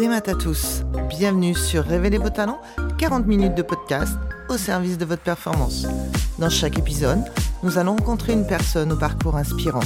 [0.00, 0.82] des à tous.
[1.10, 2.62] Bienvenue sur Révéler vos talents,
[2.96, 4.14] 40 minutes de podcast
[4.48, 5.86] au service de votre performance.
[6.38, 7.22] Dans chaque épisode,
[7.62, 9.82] nous allons rencontrer une personne au parcours inspirant.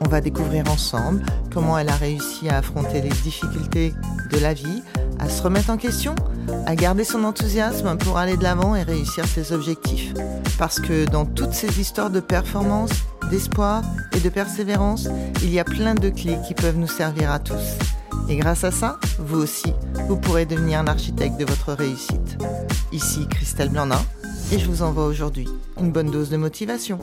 [0.00, 3.94] On va découvrir ensemble comment elle a réussi à affronter les difficultés
[4.32, 4.82] de la vie,
[5.20, 6.16] à se remettre en question,
[6.66, 10.12] à garder son enthousiasme pour aller de l'avant et réussir ses objectifs.
[10.58, 12.90] Parce que dans toutes ces histoires de performance,
[13.30, 15.08] d'espoir et de persévérance,
[15.40, 17.76] il y a plein de clés qui peuvent nous servir à tous.
[18.28, 19.72] Et grâce à ça, vous aussi,
[20.08, 22.38] vous pourrez devenir l'architecte de votre réussite.
[22.92, 24.00] Ici Christelle Blandin,
[24.52, 26.98] et je vous envoie aujourd'hui une bonne dose de motivation.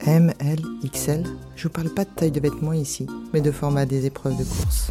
[0.00, 1.24] M, L, XL,
[1.56, 4.44] je vous parle pas de taille de vêtements ici, mais de format des épreuves de
[4.44, 4.90] course.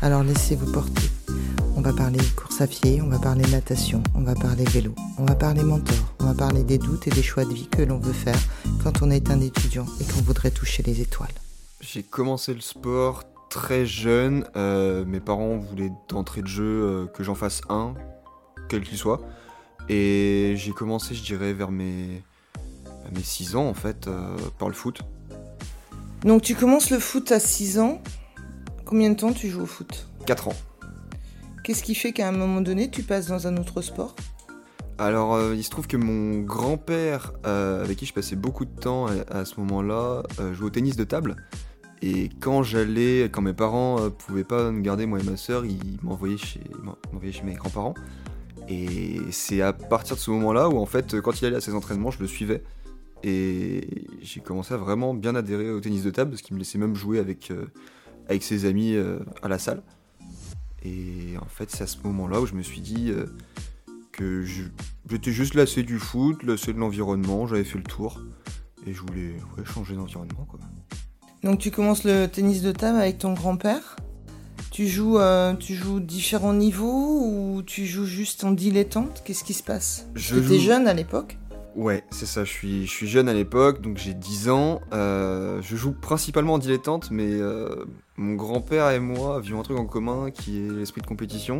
[0.00, 1.10] Alors laissez-vous porter.
[1.76, 5.24] On va parler course à pied, on va parler natation, on va parler vélo, on
[5.24, 7.98] va parler mentor, on va parler des doutes et des choix de vie que l'on
[7.98, 8.38] veut faire
[8.82, 11.34] quand on est un étudiant et qu'on voudrait toucher les étoiles.
[11.80, 14.44] J'ai commencé le sport très jeune.
[14.56, 17.94] Euh, mes parents voulaient d'entrée de jeu euh, que j'en fasse un,
[18.68, 19.20] quel qu'il soit.
[19.88, 22.22] Et j'ai commencé, je dirais, vers mes,
[23.14, 25.02] mes 6 ans, en fait, euh, par le foot.
[26.24, 28.02] Donc tu commences le foot à 6 ans.
[28.84, 30.08] Combien de temps tu joues au foot?
[30.26, 30.56] 4 ans.
[31.62, 34.16] Qu'est-ce qui fait qu'à un moment donné, tu passes dans un autre sport?
[34.98, 38.74] Alors, euh, il se trouve que mon grand-père, euh, avec qui je passais beaucoup de
[38.74, 41.36] temps à, à ce moment-là, euh, jouait au tennis de table.
[42.06, 45.64] Et quand j'allais, quand mes parents euh, pouvaient pas nous garder, moi et ma soeur,
[45.64, 46.60] ils m'envoyaient chez,
[47.32, 47.94] chez mes grands-parents.
[48.68, 51.72] Et c'est à partir de ce moment-là où, en fait, quand il allait à ses
[51.72, 52.62] entraînements, je le suivais.
[53.22, 56.76] Et j'ai commencé à vraiment bien adhérer au tennis de table, parce qu'il me laissait
[56.76, 57.64] même jouer avec, euh,
[58.28, 59.82] avec ses amis euh, à la salle.
[60.84, 63.24] Et en fait, c'est à ce moment-là où je me suis dit euh,
[64.12, 64.44] que
[65.08, 68.20] j'étais juste lassé du foot, lassé de l'environnement, j'avais fait le tour.
[68.86, 70.60] Et je voulais changer d'environnement, quoi.
[71.44, 73.96] Donc tu commences le tennis de table avec ton grand-père.
[74.70, 79.22] Tu joues, euh, tu joues différents niveaux ou tu joues juste en dilettante?
[79.24, 80.08] Qu'est-ce qui se passe?
[80.16, 81.38] Tu étais joue- jeune à l'époque
[81.76, 84.80] Ouais, c'est ça, je suis, je suis jeune à l'époque, donc j'ai 10 ans.
[84.92, 87.84] euh, je joue principalement en dilettante, mais euh,
[88.16, 91.58] mon grand-père et moi avions un truc en commun qui est l'esprit de compétition.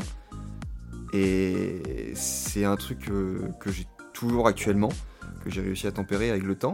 [1.12, 4.88] Et c'est un truc que, que j'ai toujours actuellement,
[5.44, 6.72] que j'ai réussi à tempérer avec le temps.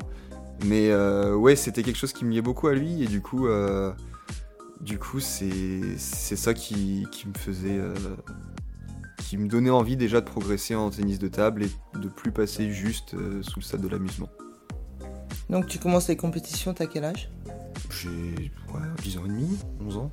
[0.65, 3.47] Mais euh, ouais, c'était quelque chose qui me liait beaucoup à lui, et du coup,
[3.47, 3.93] euh,
[4.81, 7.78] du coup c'est c'est ça qui, qui me faisait.
[7.78, 7.94] euh,
[9.19, 12.72] qui me donnait envie déjà de progresser en tennis de table et de plus passer
[12.72, 13.10] juste
[13.43, 14.28] sous le stade de l'amusement.
[15.48, 17.31] Donc tu commences les compétitions, t'as quel âge?
[17.91, 18.09] J'ai
[18.75, 19.56] ouais, 10 ans et demi,
[19.87, 20.10] 11 ans.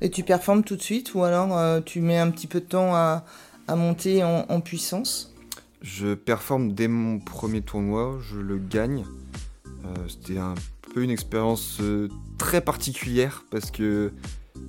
[0.00, 2.94] Et tu performes tout de suite ou alors tu mets un petit peu de temps
[2.94, 3.26] à,
[3.68, 5.34] à monter en, en puissance?
[5.82, 9.04] Je performe dès mon premier tournoi, je le gagne.
[9.84, 10.54] Euh, C'était un
[10.94, 12.08] peu une expérience euh,
[12.38, 14.12] très particulière parce que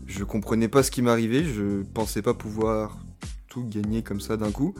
[0.07, 2.97] je comprenais pas ce qui m'arrivait, je pensais pas pouvoir
[3.47, 4.73] tout gagner comme ça d'un coup.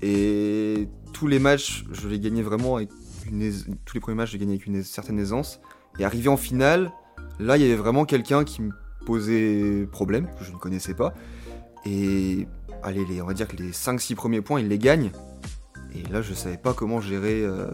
[0.00, 2.90] Et tous les matchs, je les gagnais vraiment avec
[3.26, 3.52] une
[3.84, 5.60] tous les premiers matchs, je les avec une certaine aisance.
[5.98, 6.90] Et arrivé en finale,
[7.38, 8.72] là, il y avait vraiment quelqu'un qui me
[9.06, 11.14] posait problème, que je ne connaissais pas.
[11.84, 12.46] Et
[12.82, 15.10] allez, on va dire que les 5-6 premiers points, il les gagne.
[15.94, 17.68] Et là, je savais pas comment gérer, euh,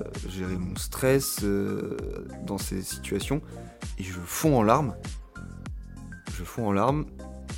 [0.59, 1.97] mon stress euh,
[2.47, 3.41] dans ces situations.
[3.99, 4.97] Et je fonds en larmes.
[6.37, 7.06] Je fonds en larmes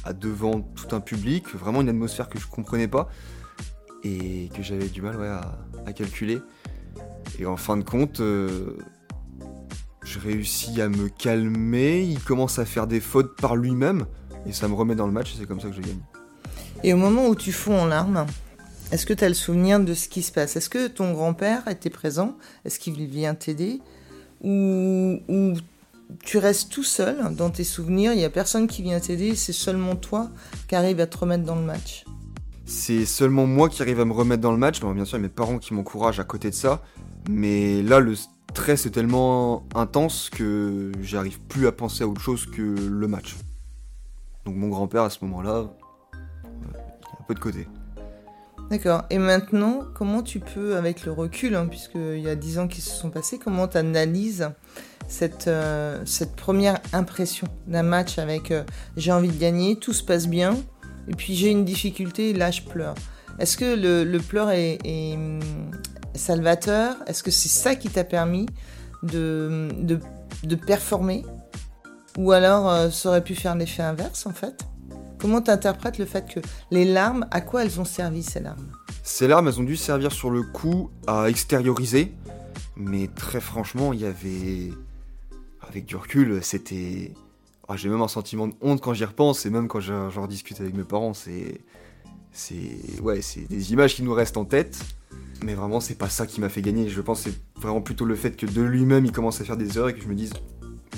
[0.05, 3.09] à devant tout un public, vraiment une atmosphère que je comprenais pas
[4.03, 5.17] et que j'avais du mal
[5.87, 6.41] à calculer.
[7.39, 8.77] Et en fin de compte, euh,
[10.03, 12.03] je réussis à me calmer.
[12.03, 14.07] Il commence à faire des fautes par lui-même
[14.47, 16.01] et ça me remet dans le match et c'est comme ça que je gagne.
[16.83, 18.27] Et au moment où tu fonds en larmes,
[18.93, 20.57] est-ce que tu as le souvenir de ce qui se passe?
[20.57, 22.37] Est-ce que ton grand-père était présent?
[22.65, 23.81] Est-ce qu'il vient t'aider
[24.43, 25.21] ou,
[26.25, 28.13] tu restes tout seul dans tes souvenirs?
[28.13, 30.29] Il n'y a personne qui vient t'aider, c'est seulement toi
[30.67, 32.05] qui arrive à te remettre dans le match.
[32.67, 34.81] C'est seulement moi qui arrive à me remettre dans le match.
[34.81, 36.83] Bien sûr, il y a mes parents qui m'encouragent à côté de ça.
[37.29, 42.47] Mais là, le stress est tellement intense que j'arrive plus à penser à autre chose
[42.47, 43.37] que le match.
[44.47, 45.71] Donc mon grand-père, à ce moment-là,
[46.15, 46.19] euh,
[47.21, 47.69] un peu de côté.
[48.71, 49.03] D'accord.
[49.11, 52.81] Et maintenant, comment tu peux, avec le recul, hein, puisqu'il y a 10 ans qui
[52.81, 54.49] se sont passés, comment tu analyses
[55.09, 58.63] cette, euh, cette première impression d'un match avec euh,
[58.97, 60.57] j'ai envie de gagner, tout se passe bien,
[61.09, 62.95] et puis j'ai une difficulté, là je pleure.
[63.41, 64.79] Est-ce que le, le pleur est,
[65.15, 65.41] hum,
[66.15, 66.95] salvateur?
[67.09, 68.47] Est-ce que c'est ça qui t'a permis
[69.03, 69.69] de,
[70.45, 71.25] de performer?
[72.19, 74.70] Ou alors euh, ça aurait pu faire l'effet inverse en fait?
[75.21, 76.41] Comment tu interprètes le fait que
[76.71, 78.67] les larmes, à quoi elles ont servi ces larmes?
[79.03, 82.15] Ces larmes, elles ont dû servir sur le coup à extérioriser.
[82.77, 84.73] Mais très franchement, il y avait.
[85.69, 87.13] Avec du recul, c'était.
[87.69, 90.59] ah, j'ai même un sentiment de honte quand j'y repense, et même quand j'en discute
[90.61, 91.61] avec mes parents, c'est.
[92.33, 93.01] C'est.
[93.03, 94.79] Ouais, c'est des images qui nous restent en tête.
[95.43, 96.89] Mais vraiment, c'est pas ça qui m'a fait gagner.
[96.89, 99.57] Je pense que c'est vraiment plutôt le fait que de lui-même, il commence à faire
[99.57, 100.33] des erreurs et que je me dise,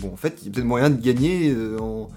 [0.00, 2.08] bon, en fait, il y a peut-être moyen de gagner euh, en,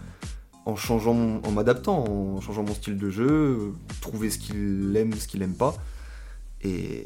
[0.66, 5.28] en changeant, en m'adaptant, en changeant mon style de jeu, trouver ce qu'il aime, ce
[5.28, 5.76] qu'il aime pas,
[6.62, 7.06] et,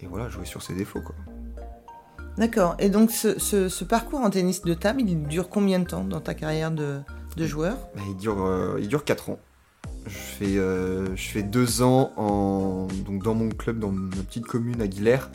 [0.00, 1.14] et, voilà, jouer sur ses défauts, quoi.
[2.38, 2.76] D'accord.
[2.78, 6.20] Et donc, ce, ce, parcours en tennis de table, il dure combien de temps dans
[6.20, 7.00] ta carrière de,
[7.36, 7.76] de joueur?
[7.96, 9.38] Bah, il, dure, euh, il dure 4 ans.
[10.06, 14.46] Je fais, euh, je fais 2 ans en, donc dans mon club, dans ma petite
[14.46, 15.28] commune à Guilherme,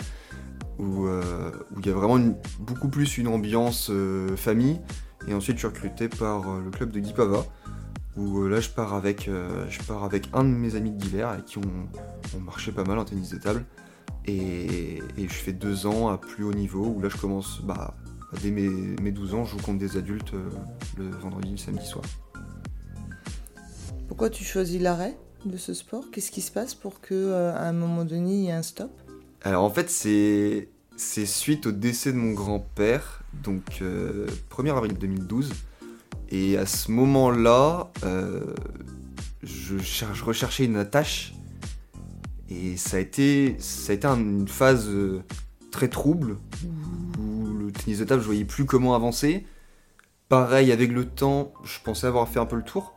[0.79, 3.91] où, euh, où il y a vraiment beaucoup plus une ambiance
[4.37, 4.79] famille.
[5.27, 7.45] Et ensuite, je suis recruté par euh, le club de Guy Pava,
[8.17, 10.97] où euh, là, je pars, avec, euh, je pars avec un de mes amis de
[10.97, 13.63] Guilherme, avec qui on, marchait pas mal en tennis de table.
[14.25, 17.95] Et, je fais deux ans à plus haut niveau, où là, je commence, bah,
[18.41, 18.69] dès mes,
[19.01, 20.33] mes 12 ans, je joue contre des adultes
[20.97, 22.03] le vendredi, le samedi soir.
[24.07, 26.05] Pourquoi tu choisis l'arrêt de ce sport?
[26.11, 28.91] Qu'est-ce qui se passe pour que à un moment donné il y ait un stop?
[29.41, 34.93] Alors en fait c'est c'est suite au décès de mon grand-père, donc 1er euh, avril
[34.97, 35.53] 2012.
[36.29, 38.53] Et à ce moment-là, euh,
[39.43, 39.75] je,
[40.23, 41.33] recherchais une attache.
[42.49, 45.23] Et ça a été, ça a été une phase euh,
[45.71, 46.37] très trouble,
[47.19, 49.45] où le tennis de table, je voyais plus comment avancer.
[50.29, 52.93] Pareil, avec le temps, je pensais avoir fait un peu le tour.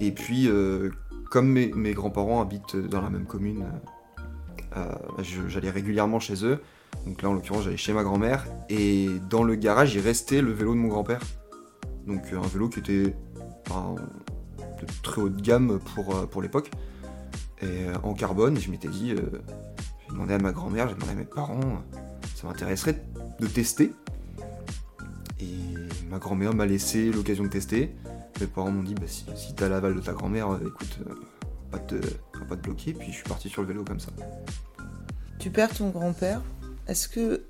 [0.00, 0.48] Et puis,
[1.30, 3.64] comme mes, grands-parents habitent dans la même commune,
[5.48, 6.60] j'allais régulièrement chez eux.
[7.06, 8.46] Donc là, en l'occurrence, j'allais chez ma grand-mère.
[8.68, 11.20] Et dans le garage, il restait le vélo de mon grand-père.
[12.06, 13.14] Donc euh, un vélo qui était
[13.68, 16.70] de très haut de gamme pour, euh, pour l'époque.
[17.60, 21.16] Et euh, en carbone, je m'étais dit, j'ai demandé à ma grand-mère, j'ai demandé à
[21.16, 21.82] mes parents,
[22.34, 23.02] ça m'intéresserait
[23.40, 23.92] de tester.
[25.40, 25.54] Et
[26.10, 27.94] ma grand-mère m'a laissé l'occasion de tester.
[28.40, 30.98] Mes parents m'ont dit, bah, si, si t'as l'aval de ta grand-mère, écoute,
[31.70, 31.94] pas te,
[32.48, 32.92] pas te bloquer.
[32.92, 34.10] Puis je suis parti sur le vélo comme ça.
[35.38, 36.40] Tu perds ton grand-père?
[36.88, 37.42] Est-ce que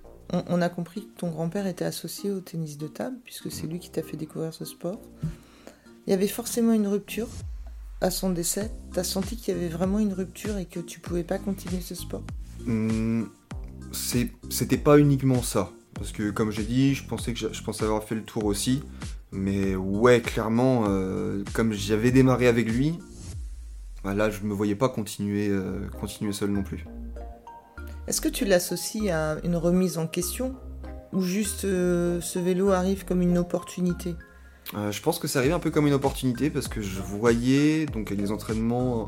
[0.48, 3.78] on, a compris que ton grand-père était associé au tennis de table, puisque c'est lui
[3.78, 4.98] qui t'a fait découvrir ce sport?
[6.06, 7.28] Il y avait forcément une rupture
[8.00, 8.70] à son décès.
[8.92, 11.94] T'as senti qu'il y avait vraiment une rupture et que tu pouvais pas continuer ce
[11.94, 12.22] sport?
[12.64, 13.24] Hmm,
[13.92, 15.70] C'était pas uniquement ça.
[15.94, 18.82] Parce que comme j'ai dit, je pensais avoir fait le tour aussi.
[19.32, 22.98] Mais ouais, clairement, euh, comme j'avais démarré avec lui,
[24.04, 26.84] bah là je me voyais pas continuer, euh, continuer seul non plus.
[28.08, 30.56] Est-ce que tu l'associes à une remise en question
[31.12, 34.16] ou juste euh, ce vélo arrive comme une opportunité?
[34.74, 37.86] Euh, Je pense que ça arrivait un peu comme une opportunité parce que je voyais
[37.86, 39.06] donc les entraînements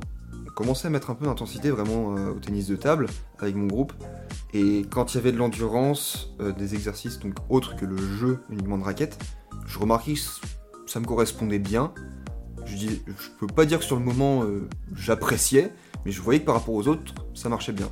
[0.55, 3.09] commencer à mettre un peu d'intensité vraiment euh, au tennis de table
[3.41, 3.93] avec mon groupe.
[4.53, 8.79] Et quand il y avait de l'endurance, des exercices donc autres que le jeu uniquement
[8.79, 9.19] de raquette,
[9.67, 11.93] je remarquais que ça me correspondait bien.
[12.65, 14.45] Je, dis, je peux pas dire que sur le moment
[14.95, 15.73] j'appréciais,
[16.05, 17.89] mais je voyais que par rapport aux autres ça marchait bien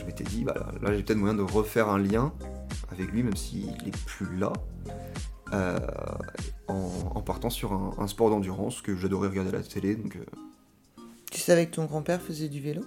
[0.00, 2.32] je m'étais dit, bah, là j'ai peut-être moyen de refaire un lien
[2.90, 4.52] avec lui, même s'il n'est plus là,
[5.52, 5.78] euh,
[6.68, 9.96] en, partant sur un, sport d'endurance que j'adorais regarder à la télé.
[9.96, 10.24] Donc, euh.
[11.30, 12.82] Tu savais que ton grand-père faisait du vélo?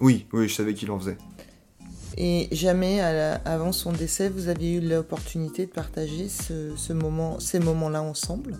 [0.00, 1.16] Oui, oui, je savais qu'il en faisait.
[2.16, 8.02] Et jamais, avant son décès, vous aviez eu l'opportunité de partager ce, moment, ces moments-là
[8.02, 8.58] ensemble?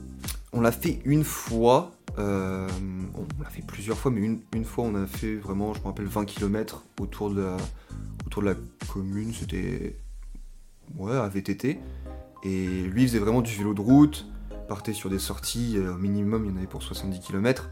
[0.53, 2.69] On l'a fait une fois, euh,
[3.15, 4.21] on l'a fait plusieurs fois, mais
[4.53, 7.43] une, fois on a fait vraiment, je me rappelle, 20 km autour de
[8.43, 8.55] la,
[8.93, 9.97] commune, c'était
[10.97, 11.81] ouais, à VTT.
[12.45, 14.27] Et lui faisait vraiment du vélo de route,
[14.69, 17.71] partait sur des sorties, euh, au minimum il y en avait pour 70 km.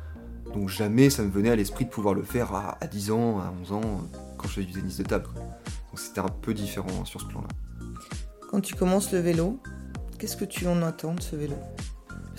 [0.54, 3.52] Donc jamais ça me venait à l'esprit de pouvoir le faire à, 10 ans, à
[3.62, 4.00] 11 ans,
[4.38, 5.26] quand je faisais du tennis de table.
[5.34, 7.48] Donc c'était un peu différent sur ce plan-là.
[8.50, 9.60] Quand tu commences le vélo,
[10.18, 11.56] qu'est-ce que tu en attends de ce vélo?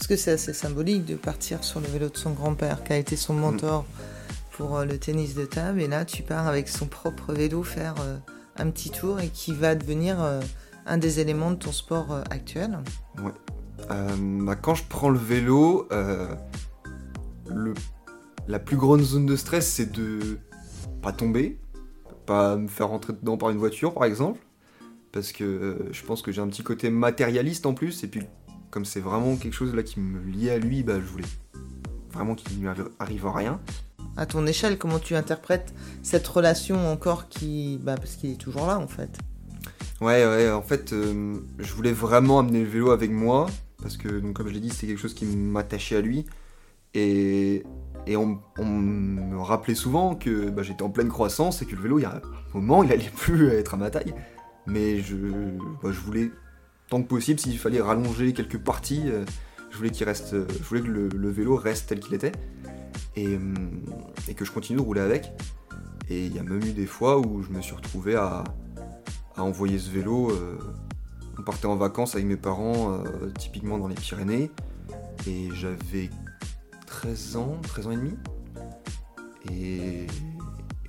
[0.03, 2.98] Parce que c'est assez symbolique de partir sur le vélo de son grand-père, qui a
[2.98, 3.86] été son mentor
[4.51, 5.81] pour euh, le tennis de table.
[5.81, 8.17] Et là, tu pars avec son propre vélo faire euh,
[8.57, 10.41] un petit tour et qui va devenir euh,
[10.86, 12.79] un des éléments de ton sport actuel.
[13.17, 13.31] Ouais.
[13.88, 15.88] Bah, quand je prends le vélo,
[17.50, 17.74] le,
[18.50, 20.38] la plus grande zone de stress, c'est de
[21.01, 21.62] pas tomber,
[22.25, 24.41] pas me faire rentrer dedans par une voiture, par exemple.
[25.13, 28.24] Parce que je pense que j'ai un petit côté matérialiste en plus, et puis
[28.74, 31.27] comme c'est vraiment quelque chose là qui me liait à lui, bah, je voulais
[32.12, 33.60] vraiment qu'il ne lui arrive rien.
[34.18, 37.80] À ton échelle, comment tu interprètes cette relation encore qui.
[37.84, 39.20] Bah, parce qu'il est toujours là en fait?
[40.01, 43.46] Ouais, ouais, en fait, euh, je voulais vraiment amener le vélo avec moi,
[43.80, 46.25] parce que, donc, comme je l'ai dit, c'est quelque chose qui m'attachait à lui.
[46.96, 47.63] Et,
[48.08, 52.00] et on, me rappelait souvent que bah, j'étais en pleine croissance et que le vélo,
[52.00, 52.22] il y a un
[52.60, 54.15] moment, il allait plus être à ma taille.
[54.65, 55.15] Mais je,
[55.82, 56.32] bah, je voulais
[56.89, 59.25] tant que possible, s'il fallait rallonger quelques parties, euh,
[59.71, 62.31] Je voulais qu'il reste, je voulais que le, vélo reste tel qu'il était
[63.15, 63.39] et,
[64.27, 65.31] et, que je continue de rouler avec.
[66.09, 68.43] Et il y a même eu des fois où je me suis retrouvé à,
[69.35, 70.31] envoyer ce vélo.
[71.39, 73.03] on partait en vacances avec mes parents,
[73.39, 74.51] typiquement dans les Pyrénées,
[75.25, 76.11] et j'avais
[76.85, 78.13] 13 ans, 13 ans et demi.
[79.51, 80.07] Et,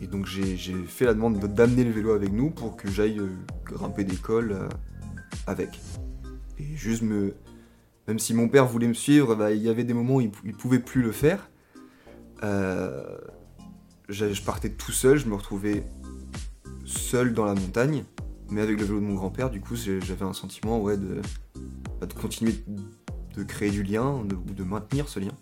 [0.07, 3.31] donc j'ai fait la demande d'amener le vélo avec nous pour que j'aille euh,
[3.65, 4.69] grimper des cols euh,
[5.47, 5.81] avec.
[6.59, 7.35] Et juste me.
[8.07, 10.31] Même si mon père voulait me suivre, bah, il y avait des moments où il,
[10.45, 11.51] ne pouvait plus le faire.
[12.43, 13.17] Euh,
[14.09, 15.85] je partais tout seul, je me retrouvais
[16.85, 18.05] seul dans la montagne,
[18.51, 21.23] mais avec le vélo de mon grand-père, du coup j'avais un sentiment ouais, de,
[21.99, 22.55] bah, de continuer
[23.35, 25.33] de créer du lien, ou de maintenir ce lien.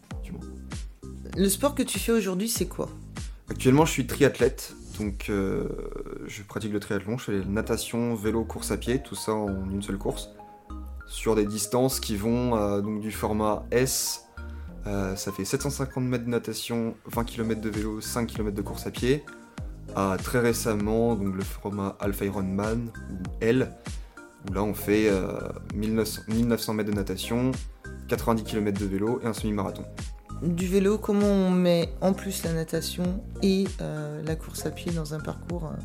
[1.37, 2.90] Le sport que tu fais aujourd'hui, c'est quoi?
[3.49, 5.69] Actuellement, je suis triathlète, donc euh,
[6.27, 9.83] je pratique le triathlon, je fais natation, vélo, course à pied, tout ça en une
[9.83, 10.31] seule course,
[11.07, 14.27] sur des distances qui vont euh, donc du format S,
[14.87, 18.87] euh, ça fait 750 mètres de natation, 20 km de vélo, 5 km de course
[18.87, 19.25] à pied,
[19.95, 23.73] à très récemment donc le format Alpha Ironman ou L,
[24.49, 25.11] où là on fait
[25.75, 27.53] 1900 mètres de natation,
[28.09, 29.85] 90 km de vélo et un semi-marathon
[30.43, 34.93] du vélo, comment on met en plus la natation et euh, la course à pied
[34.93, 35.77] dans un parcours euh,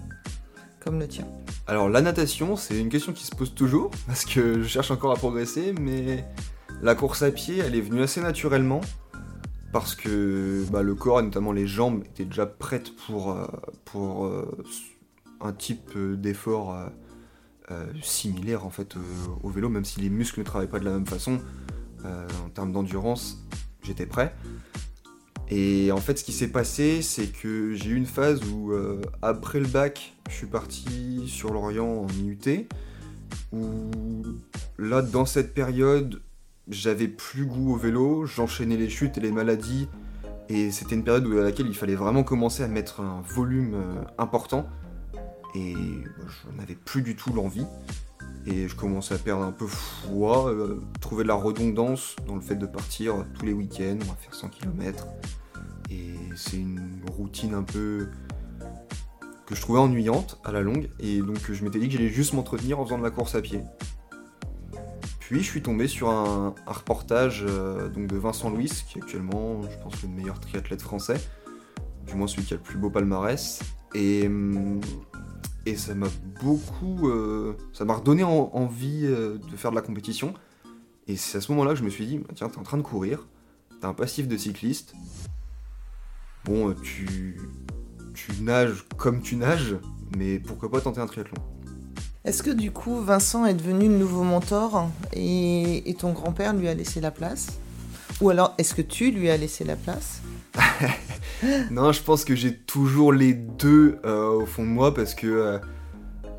[0.79, 1.25] comme le tien
[1.67, 5.11] Alors la natation, c'est une question qui se pose toujours, parce que je cherche encore
[5.11, 6.25] à progresser, mais
[6.81, 8.81] la course à pied, elle est venue assez naturellement,
[9.71, 13.45] parce que bah, le corps, et notamment les jambes, étaient déjà prêtes pour, euh,
[13.85, 14.31] pour
[15.39, 16.75] un type d'effort
[18.01, 18.95] similaire en fait
[19.43, 21.39] au vélo, même si les muscles ne travaillent pas de la même façon.
[22.05, 23.45] en termes d'endurance,
[23.87, 24.33] j'étais prêt.
[25.49, 29.01] Et en fait, ce qui s'est passé, c'est que j'ai eu une phase où, euh,
[29.21, 32.67] après le bac, je suis parti sur l'Orient en IUT,
[33.53, 33.91] où
[34.77, 36.21] là, dans cette période,
[36.67, 39.87] j'avais plus goût au vélo, j'enchaînais les chutes et les maladies,
[40.49, 44.03] et c'était une période à laquelle il fallait vraiment commencer à mettre un volume euh,
[44.17, 44.67] important,
[45.55, 47.65] et bah, je n'avais plus du tout l'envie.
[48.49, 52.41] Et je commençais à perdre un peu foi, euh, trouver de la redondance dans le
[52.41, 55.05] fait de partir tous les week-ends, on va faire 100 km.
[55.89, 58.07] Et c'est une routine un peu
[59.45, 60.89] que je trouvais ennuyante à la longue.
[61.01, 63.41] Et donc je m'étais dit que j'allais juste m'entretenir en faisant de la course à
[63.41, 63.61] pied.
[65.19, 69.61] Puis je suis tombé sur un, reportage euh, donc de Vincent Louis, qui est actuellement,
[69.63, 71.19] je pense, le meilleur triathlète français,
[72.05, 73.59] du moins celui qui a le plus beau palmarès.
[73.93, 74.79] Et hum,
[75.67, 76.07] et ça m'a
[76.41, 77.09] beaucoup.
[77.09, 80.33] Euh, ça m'a redonné envie euh, de faire de la compétition.
[81.07, 82.77] Et c'est à ce moment-là que je me suis dit bah, tiens, t'es en train
[82.77, 83.27] de courir,
[83.81, 84.93] t'as un passif de cycliste.
[86.45, 87.37] Bon, euh, tu.
[88.13, 89.75] Tu nages comme tu nages,
[90.17, 91.37] mais pourquoi pas tenter un triathlon?
[92.25, 96.67] Est-ce que du coup, Vincent est devenu le nouveau mentor et, et ton grand-père lui
[96.67, 97.59] a laissé la place?
[98.19, 100.21] Ou alors, est-ce que tu lui as laissé la place?
[101.71, 105.27] Non, je pense que j'ai toujours les deux euh, au fond de moi parce que
[105.27, 105.59] euh,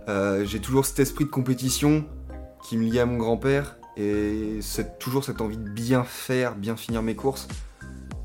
[0.08, 2.04] euh, j'ai toujours cet esprit de compétition
[2.62, 6.76] qui me lie à mon grand-père et c'est toujours cette envie de bien faire, bien
[6.76, 7.48] finir mes courses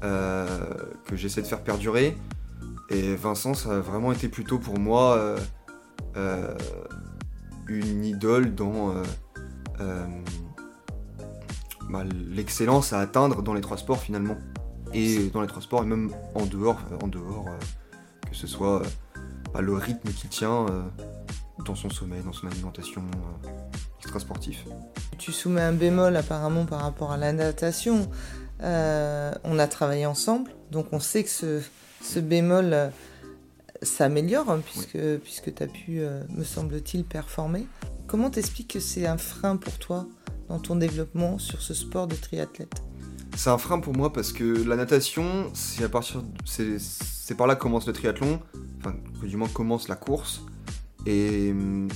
[0.01, 2.17] que j'essaie de faire perdurer.
[2.89, 5.37] Et Vincent, ça a vraiment été plutôt pour moi
[7.69, 8.93] une idole dans
[11.89, 14.37] bah, l'excellence à atteindre dans les trois sports finalement
[14.93, 18.85] et dans les transports et même en dehors, en dehors euh, que ce soit euh,
[19.53, 20.83] bah, le rythme qu'il tient euh,
[21.65, 23.03] dans son sommeil, dans son alimentation
[23.99, 24.65] extra sportif.
[25.17, 28.09] Tu soumets un bémol apparemment par rapport à la natation.
[28.61, 31.61] on a travaillé ensemble, donc on sait que ce,
[32.01, 32.91] ce bémol
[33.81, 37.67] s'améliore hein, puisque, puisque tu as pu, me semble-t-il, performer.
[38.07, 40.05] Comment t'expliques que c'est un frein pour toi
[40.49, 42.81] dans ton développement sur ce sport de triathlète?
[43.35, 47.55] C'est un frein pour moi parce que la natation, c'est à partir, c'est par là
[47.55, 48.39] que commence le triathlon,
[48.79, 50.41] enfin du moins commence la course.
[51.05, 51.89] Et hum,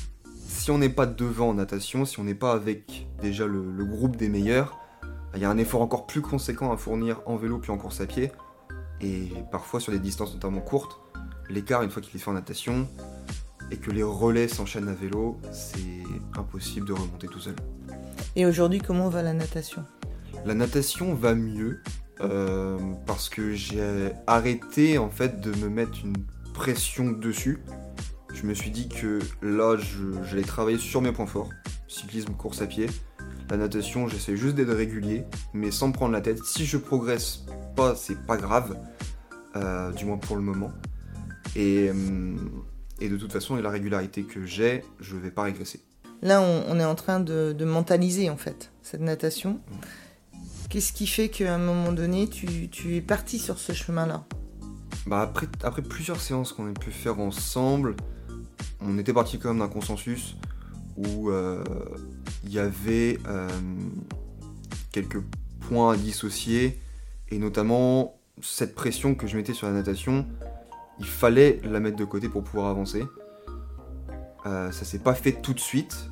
[0.48, 4.16] si on n'est pas devant en natation, si on n'est pas avec déjà le, groupe
[4.18, 4.78] des meilleurs,
[5.36, 8.02] il y a un effort encore plus conséquent à fournir en vélo puis en course
[8.02, 8.32] à pied.
[9.00, 11.00] Et parfois sur des distances notamment courtes,
[11.50, 12.88] l'écart une fois qu'il est fait en natation
[13.72, 16.04] et que les relais s'enchaînent à vélo, c'est
[16.38, 17.56] impossible de remonter tout seul.
[18.36, 19.84] Et aujourd'hui, comment va la natation?
[20.46, 21.82] La natation va mieux
[22.22, 26.16] euh, parce que j'ai arrêté en fait de me mettre une
[26.54, 27.60] pression dessus.
[28.40, 29.78] Je me suis dit que là,
[30.24, 31.50] j'allais travailler sur mes points forts,
[31.88, 32.86] cyclisme, course à pied.
[33.50, 35.24] La natation, j'essaie juste d'être régulier,
[35.56, 36.44] mais sans me prendre la tête.
[36.44, 38.78] Si je progresse pas, c'est pas grave,
[39.56, 40.72] euh, du moins pour le moment.
[41.56, 42.36] Et, euh,
[43.02, 45.82] de toute façon, la régularité que j'ai, je vais pas régresser.
[46.22, 49.60] Là, on, est en train de, mentaliser en fait cette natation.
[50.70, 54.28] Qu'est-ce qui fait qu'à un moment donné, tu, tu es parti sur ce chemin-là?
[55.08, 57.96] Bah après, après plusieurs séances qu'on a pu faire ensemble,
[58.82, 60.36] on était parti quand même d'un consensus
[60.98, 61.64] où euh,
[62.44, 63.48] il y avait euh,
[64.92, 65.22] quelques
[65.62, 66.80] points à dissocier,
[67.30, 70.26] et notamment cette pression que je mettais sur la natation,
[71.00, 73.06] il fallait la mettre de côté pour pouvoir avancer.
[74.46, 76.10] Euh, ça s'est pas fait tout de suite.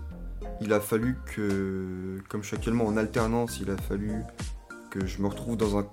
[0.62, 4.22] Il a fallu que, comme je suis actuellement en alternance, il a fallu
[4.92, 5.86] que je me retrouve dans un,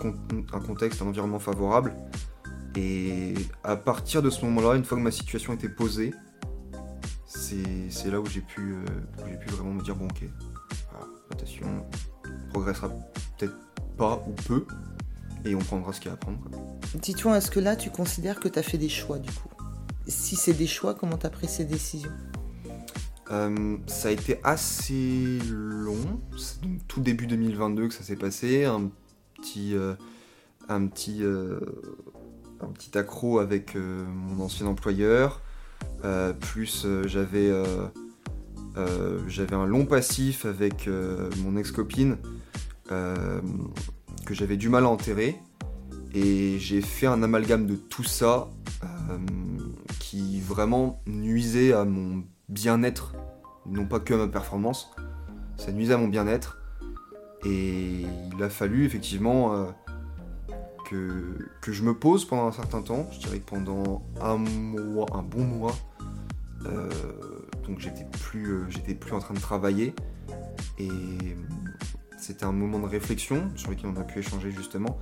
[0.52, 1.94] un contexte, un environnement favorable.
[2.76, 6.12] Et à partir de ce moment-là, une fois que ma situation était posée,
[7.34, 10.22] c'est là où j'ai pu, euh, pu vraiment me dire bon ok,
[10.92, 11.86] la natation
[12.50, 12.88] progressera
[13.38, 13.56] peut-être
[13.96, 14.66] pas ou peu,
[15.44, 16.38] et on prendra ce qu'il y a à prendre.
[16.94, 19.48] Dis-toi, est-ce que là tu considères que tu as fait des choix du coup?
[20.06, 22.12] Si c'est des choix, comment tu as pris ces décisions?
[23.30, 28.90] Euh, ça a été assez long, c'est tout début 2022 que ça s'est passé, un
[29.36, 29.94] petit, euh,
[30.68, 35.51] un petit, un petit accro avec mon ancien employeur, euh,
[36.40, 37.50] plus euh, j'avais
[38.76, 40.88] euh, j'avais un long passif avec
[41.42, 42.16] mon ex-copine
[42.88, 45.36] que j'avais du mal à enterrer.
[46.14, 48.50] Et j'ai fait un amalgame de tout ça
[49.98, 53.14] qui vraiment nuisait à mon bien-être,
[53.66, 54.90] non pas que à ma performance,
[55.56, 56.58] ça nuisait à mon bien-être.
[57.46, 58.04] Et
[58.34, 59.66] il a fallu effectivement
[60.90, 65.06] que, que, je me pose pendant un certain temps, je dirais que pendant un mois,
[65.14, 65.91] un bon mois, euh,
[67.66, 69.94] donc j'étais plus, euh, j'étais plus en train de travailler.
[70.78, 70.88] Et
[72.18, 74.98] c'était un moment de réflexion sur lequel on a pu échanger justement.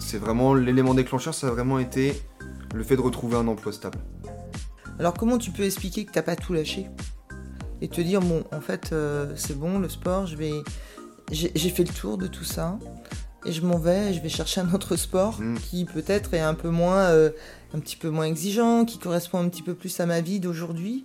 [0.00, 2.14] C'est vraiment l'élément déclencheur, ça a vraiment été
[2.74, 3.98] le fait de retrouver un emploi stable.
[4.98, 6.86] Alors comment tu peux expliquer que t'as pas tout lâché
[7.80, 10.52] et te dire bon en fait euh, c'est bon le sport je vais
[11.30, 12.78] j'ai fait le tour de tout ça
[13.44, 15.58] et je m'en vais, je vais chercher un autre sport mm.
[15.58, 17.30] qui peut-être est un peu moins, euh,
[17.74, 21.04] un petit peu moins exigeant, qui correspond un petit peu plus à ma vie d'aujourd'hui.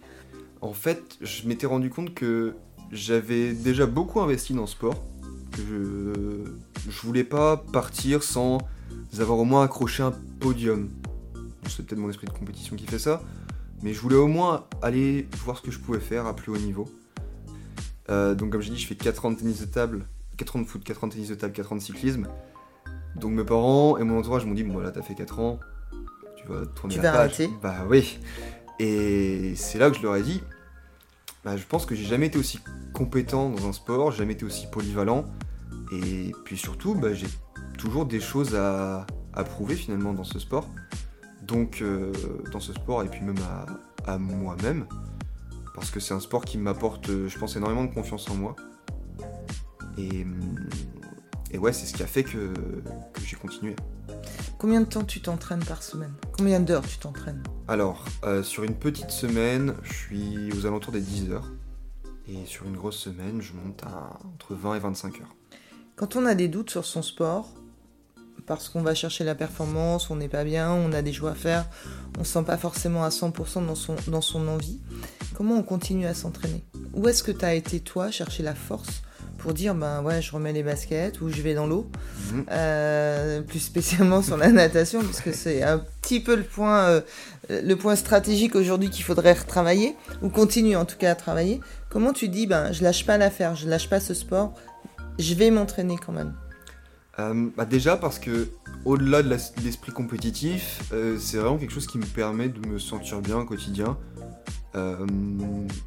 [0.61, 2.55] En fait, je m'étais rendu compte que
[2.91, 5.03] j'avais déjà beaucoup investi dans le sport,
[5.51, 8.59] que je, je voulais pas partir sans
[9.19, 10.89] avoir au moins accroché un podium.
[11.67, 13.21] C'est peut-être mon esprit de compétition qui fait ça,
[13.83, 16.57] mais je voulais au moins aller voir ce que je pouvais faire à plus haut
[16.57, 16.89] niveau.
[18.09, 20.05] Euh, donc comme j'ai dit, je fais 4 ans de tennis de table
[20.37, 22.27] 4 ans de foot, 4 ans de tennis de table, 4 ans de cyclisme.
[23.15, 25.59] Donc mes parents et mon entourage m'ont dit bon voilà t'as fait 4 ans,
[26.35, 27.49] tu vas tourner tu la vas Arrêter.
[27.61, 28.19] Bah oui.
[28.79, 30.41] Et c'est là que je leur ai dit,
[31.43, 32.59] bah, je pense que j'ai jamais été aussi
[32.93, 35.25] compétent dans un sport, jamais été aussi polyvalent.
[35.91, 37.27] Et puis surtout, bah, j'ai
[37.77, 39.05] toujours des choses à,
[39.45, 40.69] prouver finalement dans ce sport.
[41.41, 42.13] Donc euh,
[42.51, 43.39] dans ce sport et puis même
[44.07, 44.85] à, à moi-même.
[45.75, 48.55] Parce que c'est un sport qui m'apporte, je pense, énormément de confiance en moi.
[49.97, 50.25] Et,
[51.51, 52.53] et ouais, c'est ce qui a fait que,
[53.25, 53.75] j'ai continué.
[54.57, 56.13] Combien de temps tu t'entraînes par semaine?
[56.37, 57.43] Combien d'heures tu t'entraînes?
[57.67, 61.51] Alors, euh, sur une petite semaine, je suis aux alentours des 10 heures.
[62.27, 65.35] Et sur une grosse semaine, je monte à entre 20 et 25 heures.
[65.95, 67.53] Quand on a des doutes sur son sport,
[68.45, 71.35] parce qu'on va chercher la performance, on n'est pas bien, on a des choix à
[71.35, 71.65] faire,
[72.17, 74.79] on ne se sent pas forcément à 100% dans son, dans son envie,
[75.35, 76.63] comment on continue à s'entraîner?
[76.93, 79.03] Où est-ce que tu as été, toi, chercher la force
[79.43, 81.91] pour dire ben ouais je remets les baskets ou je vais dans l'eau.
[82.31, 82.45] Mhm.
[82.49, 87.01] euh, plus spécialement sur la natation parce que c'est un petit peu le point euh,
[87.49, 91.59] le point stratégique aujourd'hui qu'il faudrait retravailler ou continuer en tout cas à travailler.
[91.89, 94.53] Comment tu dis ben je lâche pas l'affaire je lâche pas ce sport
[95.19, 96.33] je vais m'entraîner quand même?
[97.19, 98.47] Euh, bah déjà parce que
[98.85, 100.81] au-delà de l'esprit compétitif
[101.19, 103.97] c'est vraiment quelque chose qui me permet de me sentir bien au quotidien
[104.75, 105.05] il euh,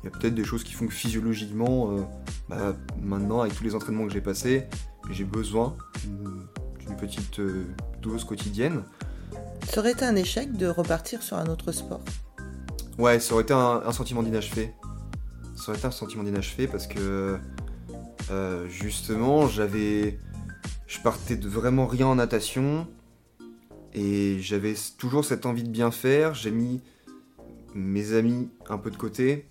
[0.04, 2.02] y a peut-être des choses qui font que physiologiquement, euh,
[2.48, 4.66] bah, maintenant, avec tous les entraînements que j'ai passés,
[5.10, 7.64] j'ai besoin d'une petite euh,
[8.00, 8.84] dose quotidienne.
[9.68, 12.00] Ça aurait été un échec de repartir sur un autre sport?
[12.98, 14.72] Ouais, ça aurait été un, sentiment d'inachevé.
[15.56, 17.38] Ça aurait été un sentiment d'inachevé parce que
[18.68, 20.18] justement, j'avais.
[20.86, 22.86] Je partais de vraiment rien en natation
[23.92, 26.34] et j'avais toujours cette envie de bien faire.
[26.34, 26.80] J'ai mis
[27.76, 29.46] mes amis un peu de côté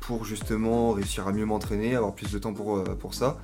[0.00, 3.38] pour justement réussir à mieux m'entraîner, avoir plus de temps pour, euh, ça.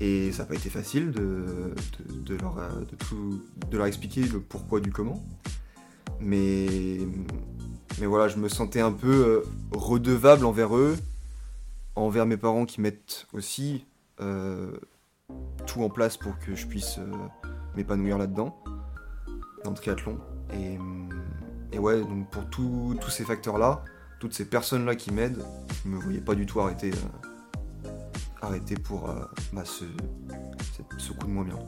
[0.00, 1.74] Et ça n'a pas été facile de,
[2.10, 2.36] de,
[3.72, 5.24] leur, expliquer le pourquoi du comment.
[6.20, 6.98] Mais,
[8.00, 10.96] voilà, je me sentais un peu euh, redevable envers eux,
[11.96, 13.86] envers mes parents qui mettent aussi
[14.20, 14.72] euh,
[15.66, 17.00] tout en place pour que je puisse
[17.76, 18.56] m'épanouir là-dedans,
[19.64, 20.18] dans le triathlon.
[20.52, 20.78] Et,
[21.72, 23.84] et ouais, donc pour tous ces facteurs-là,
[24.20, 25.44] toutes ces personnes-là qui m'aident,
[25.84, 26.90] je me voyais pas du tout arrêter,
[27.84, 27.88] euh,
[28.42, 29.84] arrêter pour euh, bah, ce
[31.12, 31.58] coup de moins bien.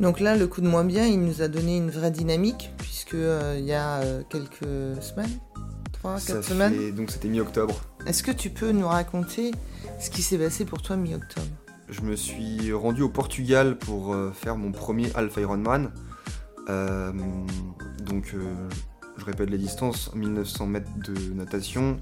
[0.00, 3.14] Donc là, le coup de moins bien, il nous a donné une vraie dynamique, puisque
[3.14, 5.38] euh, il y a quelques semaines,
[5.92, 6.74] trois, Ça quatre semaines.
[6.74, 7.80] fait- donc c'était mi-octobre.
[8.06, 9.50] Est-ce que tu peux nous raconter
[9.98, 11.46] ce qui s'est passé pour toi mi-octobre?
[11.88, 15.90] Je me suis rendu au Portugal pour faire mon premier Alpha Ironman.
[16.68, 18.34] Donc,
[19.18, 21.98] je répète les distances 1900 mètres de natation,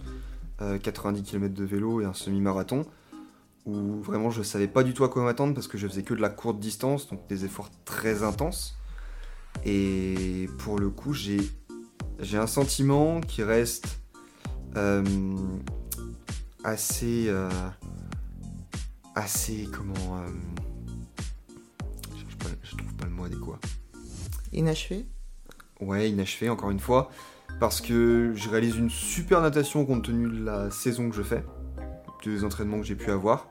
[0.61, 2.85] euh, 90 km de vélo et un semi-marathon.
[3.65, 6.15] Où vraiment je savais pas du tout à quoi m'attendre parce que je faisais que
[6.15, 8.79] de la courte distance, donc des efforts très intenses.
[9.65, 11.41] Et pour le coup, j'ai
[12.21, 14.01] j'ai un sentiment qui reste
[14.77, 15.03] euh,
[16.63, 17.27] assez.
[17.29, 17.51] euh,
[19.17, 20.29] assez comment euh,
[22.15, 23.59] je, je trouve pas le mot adéquat
[24.53, 25.07] Inachevé?
[25.81, 27.11] Ouais inachevé encore une fois
[27.61, 31.45] parce que je réalise une super natation compte tenu de la saison que je fais
[32.25, 33.49] des entraînements que j'ai pu avoir.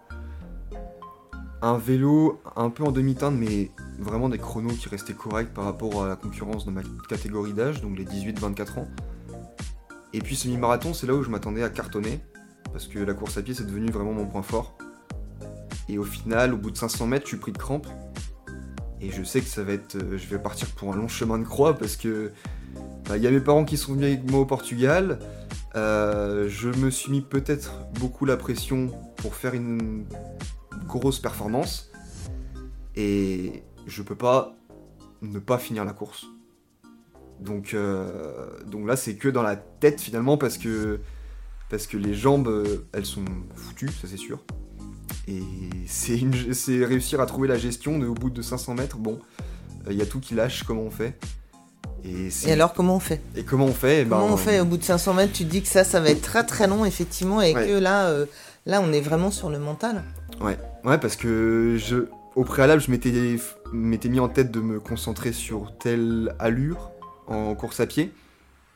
[1.61, 6.03] Un vélo un peu en demi-teinte mais vraiment des chronos qui restaient corrects par rapport
[6.03, 8.87] à la concurrence de ma catégorie d'âge donc les 18-24 ans.
[10.13, 12.19] Et puis semi-marathon c'est là où je m'attendais à cartonner
[12.71, 14.77] parce que la course à pied c'est devenu vraiment mon point fort.
[15.87, 17.87] Et au final, au bout de 500 mètres, je suis pris de crampes.
[19.01, 19.95] Et je sais que ça va être.
[19.95, 22.31] euh, je vais partir pour un long chemin de croix parce que.
[23.07, 25.19] bah, Il y a mes parents qui sont venus avec moi au Portugal.
[25.75, 30.05] Euh, je me suis mis peut-être beaucoup la pression pour faire une
[30.87, 31.91] grosse performance.
[32.95, 34.55] Et je peux pas
[35.21, 36.25] ne pas finir la course.
[37.41, 40.99] Donc, euh, donc là, c'est que dans la tête finalement parce que.
[41.67, 44.39] Parce que les jambes, elles sont foutues, ça c'est sûr.
[45.27, 45.41] Et
[45.87, 48.97] c'est une- c'est réussir à trouver la gestion de, au bout de 500 mètres.
[48.97, 49.19] Bon,
[49.89, 51.17] il y a tout qui lâche, comment on fait
[52.03, 53.21] et, c'est- Et alors, comment on fait?
[53.35, 54.01] Et comment on fait?
[54.01, 54.59] Eh ben, Comment on fait?
[54.59, 56.67] Au bout de 500 mètres Tu te dis que ça, ça va être très très
[56.67, 57.65] long, effectivement, et Ouais.
[57.67, 58.25] que là, euh,
[58.67, 60.03] là, on est vraiment sur le mental.
[60.41, 60.57] Ouais,
[60.99, 63.37] parce que je, au préalable, je m'étais
[63.73, 66.91] m'étais mis en tête de me concentrer sur telle allure
[67.27, 68.11] en course à pied,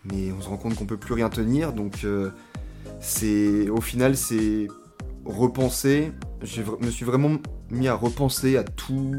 [0.06, 2.32] mais on se rend compte qu'on peut plus rien tenir, donc euh,
[3.00, 4.68] c'est au final c'est
[5.26, 6.12] repenser.
[6.42, 7.38] Je me suis vraiment
[7.70, 9.14] mis à repenser à tous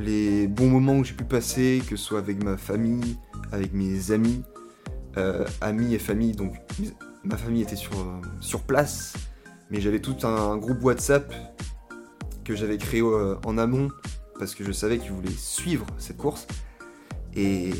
[0.00, 3.16] les bons moments que j'ai pu passer, que ce soit avec ma famille,
[3.50, 4.42] avec mes amis,
[5.16, 6.32] euh, amis et famille.
[6.32, 6.54] Donc
[7.24, 9.14] ma famille était sur, euh, sur place,
[9.70, 11.34] mais j'avais tout un groupe WhatsApp
[12.44, 13.88] que j'avais créé euh, en amont
[14.38, 16.46] parce que je savais qu'ils voulaient suivre cette course.
[17.34, 17.72] Et,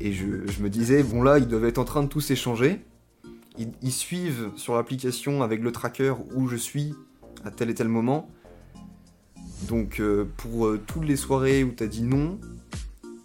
[0.00, 2.80] je, me disais, bon là, ils doivent être en train de tous échanger.
[3.58, 6.94] Ils suivent sur l'application avec le tracker où je suis
[7.44, 8.28] à tel et tel moment.
[9.68, 12.38] Donc euh, pour euh, toutes les soirées où t'as dit non,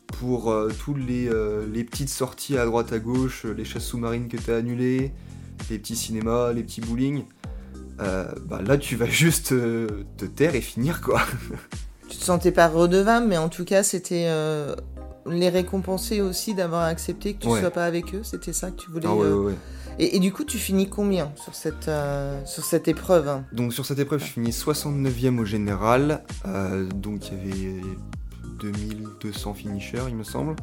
[0.08, 1.30] pour euh, toutes les,
[1.72, 5.12] les petites sorties à droite à gauche, les chasses sous-marines que t'as annulées,
[5.70, 7.24] les petits cinémas, les petits bowling,
[7.98, 11.22] bah là tu vas juste te taire et finir quoi.
[12.08, 14.30] Tu te sentais pas redevable, mais en tout cas, c'était
[15.26, 17.60] les récompenser aussi d'avoir accepté que tu Ouais.
[17.60, 18.22] sois pas avec eux.
[18.22, 19.08] C'était ça que tu voulais.
[19.10, 19.56] Ah ouais, ouais, ouais.
[20.00, 23.74] Et, et du coup, tu finis combien sur cette, euh, sur cette épreuve hein Donc
[23.74, 26.24] sur cette épreuve, je finis 69e au général.
[26.46, 27.82] Euh, donc il y avait
[28.60, 30.56] 2200 finishers, il me semble.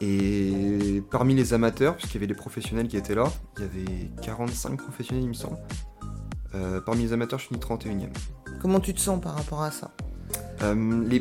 [0.00, 4.10] Et parmi les amateurs, puisqu'il y avait des professionnels qui étaient là, il y avait
[4.22, 5.58] 45 professionnels, il me semble.
[6.54, 8.08] Euh, parmi les amateurs, je finis 31e.
[8.60, 9.92] Comment tu te sens par rapport à ça?
[11.06, 11.20] Les...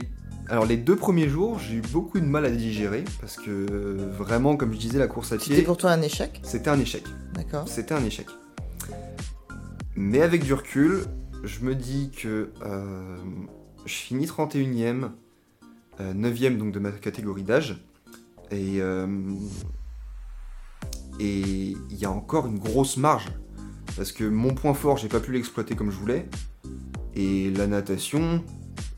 [0.54, 4.12] Alors les deux premiers jours, j'ai eu beaucoup de mal à digérer parce que euh,
[4.16, 6.80] vraiment, comme je disais, la course à C'était pied, pour toi un échec c'était un
[6.80, 7.04] échec.
[7.34, 7.68] D'accord.
[7.68, 8.28] C'était un échec.
[9.96, 11.06] Mais avec du recul,
[11.44, 13.18] je me dis que euh,
[13.88, 15.10] je finis 31e,
[16.00, 17.84] euh, 9e donc de ma catégorie d'âge.
[18.52, 19.08] Et euh,
[21.20, 23.32] et il y a encore une grosse marge.
[23.96, 26.30] Parce que mon point fort, j'ai pas pu l'exploiter comme je voulais.
[27.16, 28.44] Et la natation,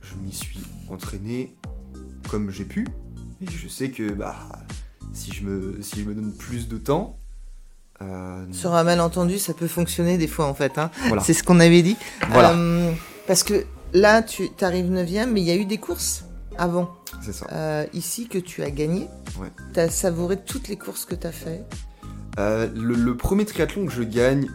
[0.01, 1.55] je m'y suis entraîné
[2.29, 2.87] comme j'ai pu.
[3.41, 4.35] Et je sais que bah,
[5.13, 7.17] si, je me, si je me donne plus de temps,
[8.01, 10.77] euh, Sur un malentendu, ça peut fonctionner des fois en fait.
[10.77, 10.91] hein.
[11.07, 11.21] Voilà.
[11.23, 11.95] C'est ce qu'on avait dit.
[12.31, 12.51] Voilà.
[12.53, 12.91] Euh,
[13.27, 16.25] parce que là, tu arrives 9ème, mais il y a eu des courses
[16.57, 16.93] avant.
[17.21, 17.47] c'est ça.
[17.51, 19.07] euh, ici que tu as gagné.
[19.39, 19.47] Ouais.
[19.73, 21.63] Tu as savouré toutes les courses que tu as fait.
[22.37, 24.49] Euh, le, le premier triathlon que je gagne,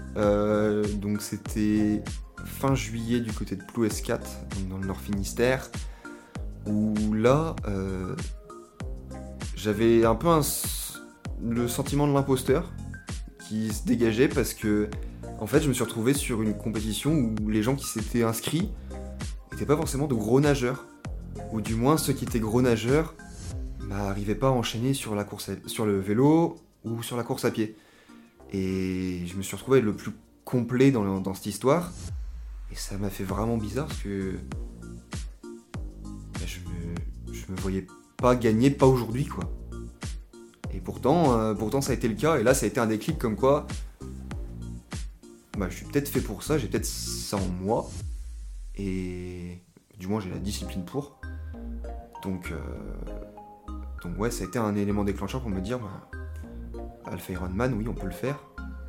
[0.97, 2.03] donc c'était
[2.45, 4.21] fin juillet du côté de Plouescat,
[4.69, 5.71] dans le Nord Finistère,
[6.67, 8.15] où là, euh,
[9.57, 10.29] j'avais un peu
[11.43, 12.73] le sentiment de l'imposteur
[13.49, 14.89] qui se dégageait parce que,
[15.41, 18.71] en fait, je me suis retrouvé sur une compétition où les gens qui s'étaient inscrits
[19.53, 20.87] n'étaient pas forcément de gros nageurs,
[21.53, 23.15] ou du moins ceux qui étaient gros nageurs
[23.89, 27.51] n'arrivaient pas à enchaîner sur la course, sur le vélo ou sur la course à
[27.51, 27.77] pied.
[28.53, 30.13] Et je me suis retrouvé le plus
[30.45, 31.93] complet dans, le- dans cette histoire.
[32.71, 34.35] Et ça m'a fait vraiment bizarre parce que
[37.51, 37.87] je me voyais
[38.17, 39.45] pas gagner, pas aujourd'hui quoi.
[40.73, 42.87] Et pourtant, euh, pourtant ça a été le cas, et là ça a été un
[42.87, 43.67] déclic comme quoi
[45.59, 47.87] bah, je suis peut-être fait pour ça, j'ai peut-être ça en moi,
[48.77, 49.63] et
[49.99, 51.21] du moins j'ai la discipline pour.
[52.23, 56.09] Donc, euh, donc ouais, ça a été un élément déclencheur pour me dire, bah,
[57.05, 58.39] Alpha Ironman, oui, on peut le faire,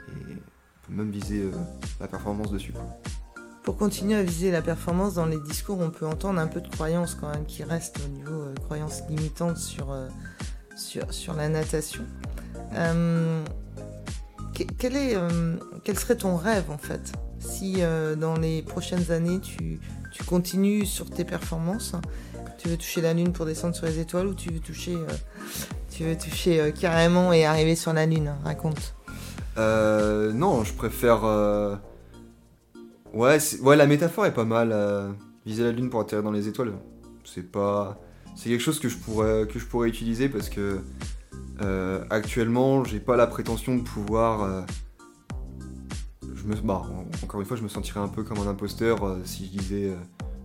[0.07, 1.51] et on peut même viser euh,
[1.99, 2.73] la performance dessus.
[3.63, 6.67] Pour continuer à viser la performance, dans les discours, on peut entendre un peu de
[6.67, 10.07] croyance quand même qui reste au niveau euh, croyance limitante sur, euh,
[10.75, 12.03] sur, sur, la natation.
[12.73, 13.43] Euh,
[14.79, 17.81] quel, est, euh, quel serait ton rêve en fait si
[18.17, 19.79] dans les prochaines années tu,
[20.11, 21.93] tu, continues sur tes performances?
[22.59, 24.95] Tu veux toucher la Lune pour descendre sur les étoiles ou tu veux toucher,
[25.89, 28.31] tu veux toucher carrément et arriver sur la Lune?
[28.43, 28.93] Raconte.
[29.57, 31.21] non, je préfère
[33.13, 34.71] Ouais, ouais, la métaphore est pas mal.
[34.71, 35.11] Euh,
[35.45, 36.73] viser la lune pour atterrir dans les étoiles,
[37.25, 37.99] c'est pas,
[38.35, 40.79] c'est quelque chose que je pourrais que je pourrais utiliser parce que
[41.61, 44.43] euh, actuellement, j'ai pas la prétention de pouvoir.
[44.43, 44.61] Euh,
[46.35, 46.83] je me, bah,
[47.23, 49.91] encore une fois, je me sentirais un peu comme un imposteur si je disais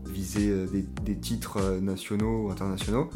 [0.06, 0.66] viser
[1.04, 3.10] des, titres nationaux ou internationaux.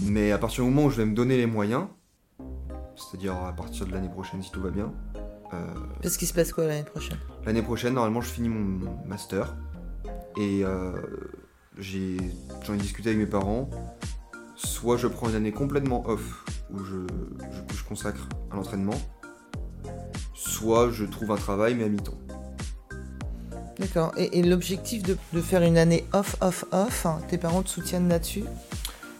[0.00, 1.84] Mais à partir du moment où je vais me donner les moyens,
[2.96, 4.92] c'est-à-dire à partir de l'année prochaine si tout va bien,
[5.52, 5.56] euh,
[6.02, 7.18] Qu'est-ce qui se passe quoi l'année prochaine?
[7.44, 9.56] L'année prochaine, normalement, je finis mon master.
[10.36, 10.92] Et euh,
[11.78, 13.70] j'en ai, discuté avec mes parents.
[14.54, 16.96] Soit je prends une année complètement off, où je,
[17.50, 18.98] je, je consacre à l'entraînement.
[20.34, 22.18] Soit je trouve un travail, mais à mi-temps.
[23.78, 24.12] D'accord.
[24.16, 27.68] Et, et l'objectif de, de, faire une année off, off, off, hein, tes parents te
[27.68, 28.44] soutiennent là-dessus?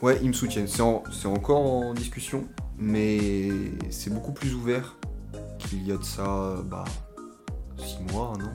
[0.02, 0.66] Ouais, ils me soutiennent.
[0.66, 2.44] C'est en, encore en discussion,
[2.76, 3.48] mais
[3.90, 4.96] c'est beaucoup plus ouvert
[5.72, 6.84] il y a de ça, bah,
[7.78, 8.52] 6 mois, un an.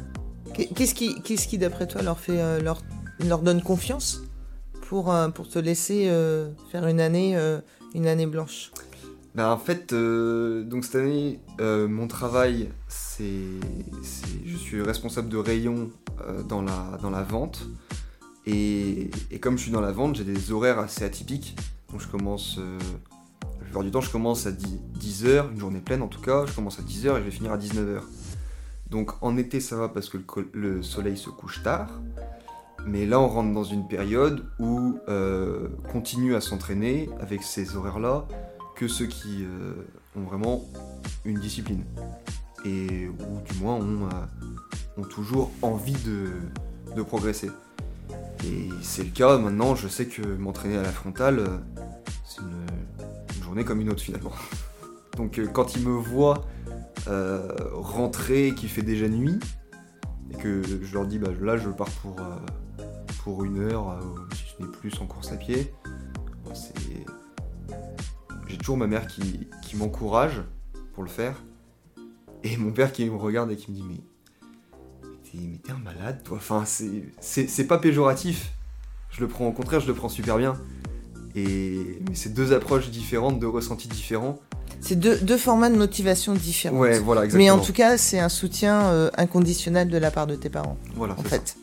[0.53, 2.81] Qu'est-ce qui, qu'est-ce qui d'après toi, leur, fait, euh, leur,
[3.25, 4.21] leur donne confiance
[4.87, 7.59] pour, euh, pour te laisser euh, faire une année, euh,
[7.95, 8.71] une année blanche?
[9.33, 13.23] Bah, En fait, euh, donc cette année, euh, mon travail, c'est,
[14.45, 15.89] je suis responsable de rayon
[16.47, 17.67] dans, la, dans la vente.
[18.45, 21.55] Et, et, comme je suis dans la vente, j'ai des horaires assez atypiques.
[21.89, 22.59] Donc je commence
[23.81, 26.83] du temps, je commence à 10h, une journée pleine en tout cas, je commence à
[26.83, 28.01] 10h et je vais finir à 19h.
[28.91, 31.89] Donc en été, ça va parce que le, le soleil se couche tard.
[32.85, 38.27] Mais là, on rentre dans une période où euh, continue à s'entraîner avec ces horaires-là
[38.75, 39.73] que ceux qui euh,
[40.17, 40.63] ont vraiment
[41.25, 41.83] une discipline.
[42.65, 44.09] Et ou du moins ont,
[44.97, 47.49] euh, toujours envie de, progresser.
[48.45, 51.57] Et c'est le cas maintenant, je sais que m'entraîner à la frontale, euh,
[53.53, 54.31] journée comme une autre finalement.
[55.15, 56.43] Donc euh, quand ils me voient
[57.07, 59.39] euh, rentrer, qu'il fait déjà nuit,
[60.31, 62.83] et que je leur dis bah là je pars pour, euh,
[63.23, 63.99] pour une heure, euh,
[64.33, 65.71] si ce n'est plus en course à pied,
[68.47, 70.41] j'ai toujours ma mère qui, qui m'encourage
[70.95, 71.35] pour le faire,
[72.43, 74.01] et mon père qui me regarde et qui me dit mais
[75.35, 78.51] mais t'es un malade toi, enfin c'est pas péjoratif,
[79.11, 80.55] je le prends au contraire, je le prends super bien.
[81.35, 84.39] Et mais c'est deux approches différentes, deux ressentis différents.
[84.81, 86.77] C'est deux, deux, formats de motivation différents.
[86.77, 87.55] Ouais, voilà, exactement.
[87.55, 90.77] Mais en tout cas, c'est un soutien euh, inconditionnel de la part de tes parents.
[90.95, 91.49] Voilà, en fait.
[91.49, 91.55] Ça.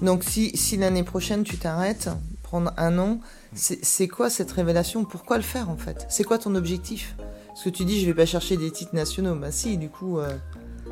[0.00, 2.08] Donc, si, si l'année prochaine tu t'arrêtes,
[2.42, 3.20] prendre un an,
[3.54, 5.04] c'est quoi cette révélation?
[5.04, 6.06] Pourquoi le faire en fait?
[6.08, 7.16] C'est quoi ton objectif?
[7.48, 9.34] Parce que tu dis, je vais pas chercher des titres nationaux.
[9.34, 10.18] Bah, si, du coup.
[10.18, 10.36] Euh...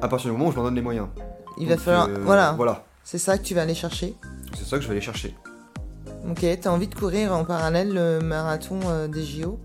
[0.03, 1.09] À partir du moment où je m'en donne les moyens.
[1.59, 2.09] Il Donc, va falloir.
[2.09, 2.53] Euh, voilà.
[2.53, 2.85] voilà.
[3.05, 4.15] C'est ça que tu vas aller chercher?
[4.57, 5.35] C'est ça que je vais aller chercher.
[6.29, 9.59] Ok, t'as envie de courir en parallèle le marathon euh, des JO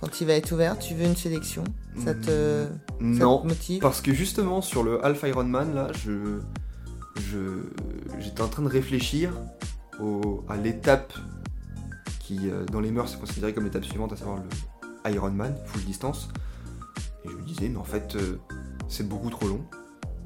[0.00, 1.64] quand il va être ouvert, tu veux une sélection
[2.04, 2.66] Ça te,
[3.00, 6.38] non, ça te motive parce que justement sur le Alpha Ironman là, je
[8.20, 9.32] j'étais en train de réfléchir
[10.00, 11.12] au, à l'étape
[12.20, 15.82] qui euh, dans les mœurs est considérée comme l'étape suivante, à savoir le Ironman, full
[15.82, 16.28] distance.
[17.24, 18.38] Et je me disais, mais en fait, euh,
[18.88, 19.60] c'est beaucoup trop long.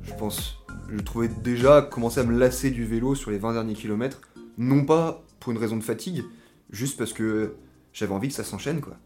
[0.03, 0.59] Je pense,
[0.91, 4.21] je trouvais déjà commencer à me lasser du vélo sur les 20 derniers kilomètres,
[4.59, 6.23] non pas pour une raison de fatigue,
[6.71, 7.57] juste parce que
[7.93, 8.97] j'avais envie que ça s'enchaîne quoi.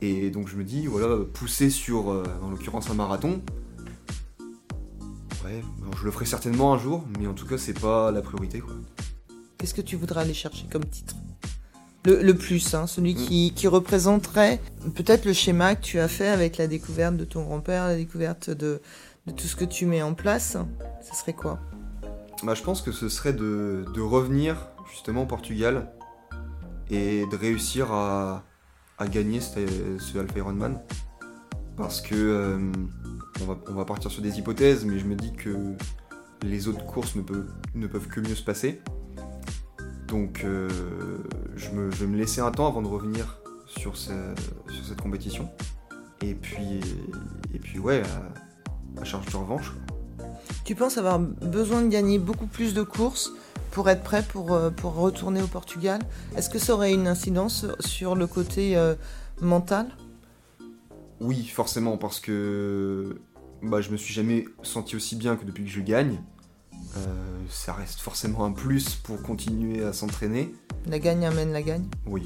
[0.00, 3.42] Et donc je me dis, voilà, pousser sur, euh, en l'occurrence, un marathon,
[5.44, 5.62] ouais,
[5.98, 8.74] je le ferai certainement un jour, mais en tout cas, c'est pas la priorité quoi.
[9.58, 11.16] Qu'est-ce que tu voudrais aller chercher comme titre?
[12.04, 13.26] Le, le, plus, hein, celui mmh.
[13.26, 14.60] qui, qui, représenterait
[14.94, 18.50] peut-être le schéma que tu as fait avec la découverte de ton grand-père, la découverte
[18.50, 18.80] de,
[19.26, 20.56] de, tout ce que tu mets en place,
[21.02, 21.58] ce serait quoi?
[22.44, 25.92] Bah, Je pense que ce serait de, de revenir justement au Portugal
[26.90, 28.44] et de réussir à,
[28.98, 30.80] à gagner ce, Alpha Ironman
[31.76, 32.72] parce que euh,
[33.42, 35.56] on, va, on, va, partir sur des hypothèses mais je me dis que
[36.42, 38.80] les autres courses ne, peut, ne peuvent que mieux se passer
[40.06, 40.68] donc euh,
[41.56, 44.34] je, me, vais me laisser un temps avant de revenir sur, ce-
[44.68, 45.48] sur cette compétition.
[46.22, 46.80] Et puis,
[47.52, 48.02] et puis ouais,
[49.00, 49.74] à, charge de revanche.
[50.64, 53.32] Tu penses avoir besoin de gagner beaucoup plus de courses
[53.76, 56.00] pour être prêt pour, euh, pour retourner au Portugal
[56.34, 58.94] Est-ce que ça aurait une incidence sur le côté euh,
[59.42, 59.86] mental?
[61.20, 63.20] Oui, forcément, parce que
[63.62, 66.22] bah, je me suis jamais senti aussi bien que depuis que je gagne.
[66.96, 70.54] Euh, ça reste forcément un plus pour continuer à s'entraîner.
[70.86, 71.84] La gagne amène la gagne?
[72.06, 72.22] Oui,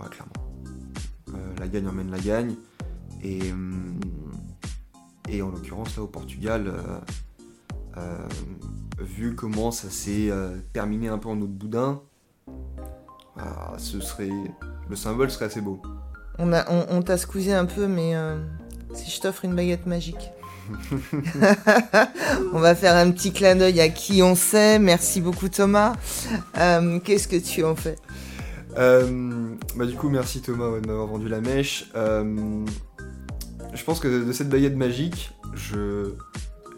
[0.00, 0.32] ouais, clairement.
[1.34, 2.54] Euh, la gagne emmène la gagne.
[3.22, 4.00] Et, hum,
[5.28, 6.72] et en l'occurrence, là, au Portugal,
[7.98, 8.28] euh,
[8.98, 12.02] vu comment ça s'est euh, terminé un peu en autre boudin,
[13.38, 14.30] ah, ce serait,
[14.88, 15.80] le symbole serait assez beau.
[16.38, 18.38] On, a, on, on t'a squeezé un peu, mais euh,
[18.94, 20.30] si je t'offre une baguette magique.
[22.52, 24.78] on va faire un petit clin d'œil à qui on sait.
[24.78, 25.94] Merci beaucoup Thomas.
[26.58, 27.96] Euh, Qu'est-ce que tu en fais?
[28.76, 31.90] Euh, bah, du coup, merci Thomas ouais, de m'avoir vendu la mèche.
[31.94, 32.64] Euh,
[33.72, 36.14] je pense que de cette baguette magique, je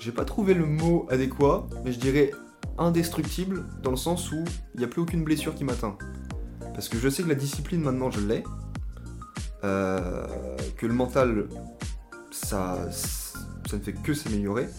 [0.09, 2.31] j'ai pas trouvé le mot adéquat, mais je dirais
[2.79, 4.43] indestructible dans le sens où
[4.73, 5.99] il n'y a plus aucune blessure qui m'atteint.
[6.73, 8.43] Parce que je sais que la discipline maintenant je l'ai,
[9.65, 10.27] euh,
[10.79, 11.49] que le mental
[12.31, 14.71] ça, ça ne fait que s'améliorer.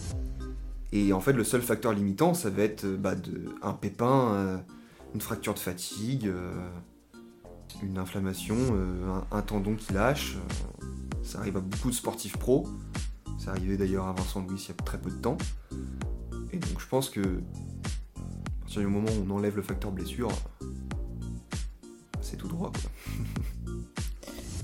[0.90, 3.14] Et en fait, le seul facteur limitant, ça va être bah,
[3.62, 4.56] un pépin, euh,
[5.14, 6.50] une fracture de fatigue, euh,
[7.84, 8.56] une inflammation,
[9.32, 10.38] un, un tendon qui lâche.
[11.22, 12.66] ça arrive à beaucoup de sportifs pros.
[13.40, 15.38] C'est arrivé d'ailleurs à Vincent Louis il y a très peu de temps.
[16.52, 20.30] Et donc je pense que à partir du moment où on enlève le facteur blessure,
[22.20, 22.70] c'est tout droit.
[22.70, 22.90] quoi.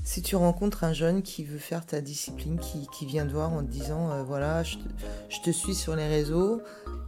[0.05, 3.53] Si tu rencontres un jeune qui veut faire ta discipline, qui, qui vient te voir
[3.53, 4.85] en te disant euh, voilà, je te,
[5.29, 6.63] je te suis sur les réseaux,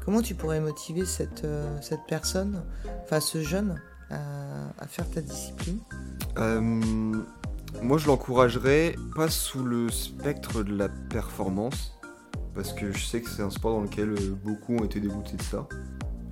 [0.05, 2.63] comment tu pourrais motiver cette, euh, cette personne,
[3.05, 4.19] enfin ce jeune, à,
[4.79, 5.79] à faire ta discipline?
[6.37, 7.23] Euh,
[7.83, 11.99] moi, je l'encouragerais pas sous le spectre de la performance,
[12.55, 15.37] parce que je sais que c'est un sport dans lequel euh, beaucoup ont été dégoûtés
[15.37, 15.69] de ça,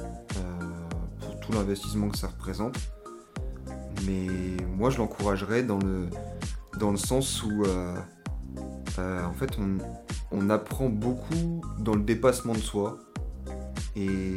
[0.00, 0.60] euh,
[1.20, 2.76] pour tout l'investissement que ça représente.
[4.06, 4.26] Mais
[4.76, 6.08] moi, je l'encouragerais dans le,
[6.78, 7.94] dans le sens où, euh,
[8.98, 9.78] en fait, on,
[10.30, 12.98] on apprend beaucoup dans le dépassement de soi.
[13.94, 14.36] Et,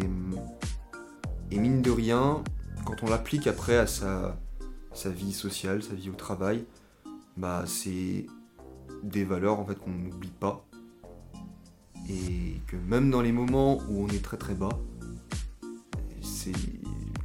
[1.51, 2.43] et mine de rien,
[2.85, 4.39] quand on l'applique après à sa,
[4.93, 6.65] sa vie sociale, sa vie au travail,
[7.39, 8.25] bah c'est
[9.01, 10.65] des valeurs en fait qu'on n'oublie pas.
[12.09, 14.77] Et que même dans les moments où on est très très bas,
[16.21, 16.51] c'est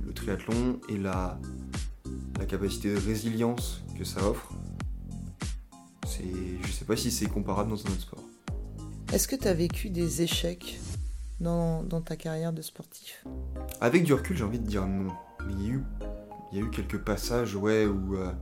[0.07, 1.38] le triathlon et la,
[2.38, 4.53] la capacité de résilience que ça offre.
[6.07, 6.22] C'est,
[6.62, 8.24] je sais pas si c'est comparable dans un autre sport.
[9.12, 10.79] Est-ce que tu as vécu des échecs
[11.40, 13.24] dans, dans ta carrière de sportif?
[13.81, 15.12] Avec du recul, j'ai envie de dire non.
[15.46, 15.83] Mais il y a eu,
[16.53, 18.33] il y a eu quelques passages ouais, où, euh,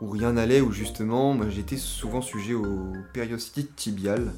[0.00, 4.32] où rien n'allait, où justement, j'étais souvent sujet aux périostitites tibiales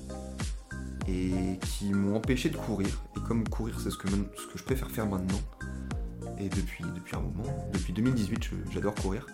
[1.08, 3.02] et qui m'ont empêché de courir.
[3.16, 4.08] Et comme courir, c'est ce que,
[4.54, 5.40] je préfère faire maintenant,
[6.38, 9.26] et depuis, depuis un moment, depuis 2018, je- j'adore courir.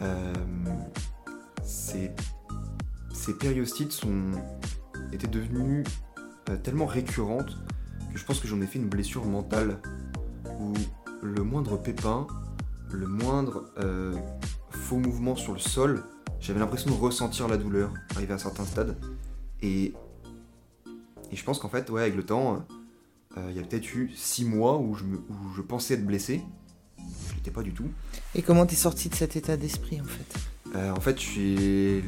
[0.00, 0.32] Euh,
[1.64, 2.10] ces,
[3.12, 4.00] ces périostites
[5.12, 5.84] étaient devenues
[6.48, 7.56] euh, tellement récurrentes
[8.12, 9.78] que je pense que j'en ai fait une blessure mentale
[10.60, 10.72] où
[11.22, 12.26] le moindre pépin,
[12.90, 14.14] le moindre euh,
[14.92, 16.04] faux mouvement sur le sol,
[16.38, 18.98] j'avais l'impression de ressentir la douleur arrivé à un certain stade.
[19.62, 19.94] Et,
[21.30, 22.66] et je pense qu'en fait, ouais, avec le temps,
[23.38, 26.04] euh, il y a peut-être eu six mois où je, me- où je pensais être
[26.04, 26.42] blessé.
[26.98, 27.86] Je l'étais pas du tout.
[28.34, 30.76] Et comment t'es sorti de cet état d'esprit en fait?
[30.76, 32.02] Euh, en fait, je suis.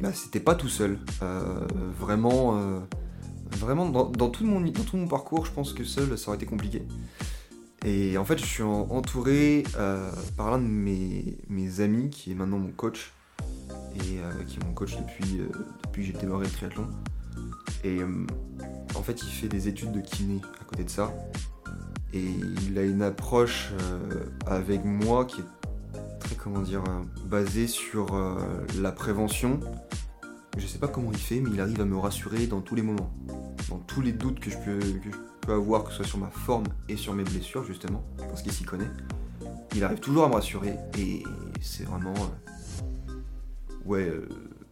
[0.00, 1.00] Bah, c'était pas tout seul.
[1.22, 1.66] Euh,
[1.98, 2.78] vraiment, euh,
[3.56, 6.36] vraiment dans, dans tout mon, dans tout mon parcours, je pense que seul, ça aurait
[6.36, 6.84] été compliqué.
[7.84, 12.34] Et en fait, je suis en- entouré euh, par l'un de mes, amis qui est
[12.34, 13.12] maintenant mon coach
[13.94, 15.48] et euh, qui est mon coach depuis, euh,
[15.84, 16.88] depuis que j'ai démarré le triathlon.
[17.84, 17.98] Et
[18.96, 21.14] en fait, il fait des études de kiné à côté de ça.
[22.12, 22.24] Et
[22.66, 23.70] il a une approche
[24.46, 26.82] avec moi qui est très, comment dire,
[27.26, 28.08] basée sur
[28.80, 29.60] la prévention.
[30.56, 32.82] Je sais pas comment il fait, mais il arrive à me rassurer dans tous les
[32.82, 33.14] moments.
[33.68, 34.80] Dans tous les doutes que je peux,
[35.48, 38.52] peux avoir, que ce soit sur ma forme et sur mes blessures, justement, parce qu'il
[38.52, 38.90] s'y connaît.
[39.74, 41.22] Il arrive toujours à me rassurer et
[41.62, 42.12] c'est vraiment.
[42.14, 42.82] euh,
[43.86, 44.28] ouais, euh,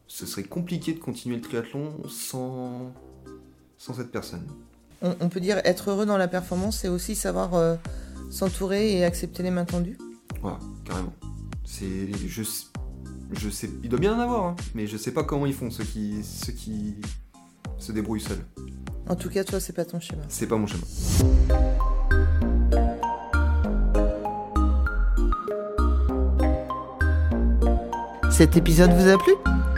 [0.06, 2.92] ce serait compliqué de continuer le triathlon sans,
[3.78, 4.46] sans cette personne.
[5.00, 7.76] on, on peut dire être heureux dans la performance, c'est aussi savoir euh,
[8.30, 9.96] s'entourer et accepter les mains tendues
[10.42, 11.14] Voilà, carrément.
[11.64, 12.12] C'est.
[12.14, 12.42] Je,
[13.32, 13.70] je sais.
[13.82, 16.22] Il doit bien en avoir, hein, mais je sais pas comment ils font ceux qui,
[16.22, 16.96] ceux qui
[17.78, 18.44] se débrouillent seuls.
[19.08, 20.22] En tout cas, toi, c'est pas ton schéma.
[20.28, 20.82] C'est pas mon schéma.
[28.30, 29.32] Cet épisode vous a plu?